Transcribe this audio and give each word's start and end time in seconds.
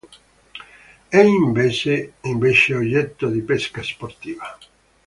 È 1.09 1.17
invece 1.19 2.13
oggetto 2.25 3.29
di 3.29 3.41
pesca 3.43 3.83
sportiva. 3.83 4.57